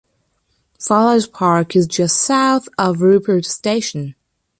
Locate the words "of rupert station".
2.75-4.15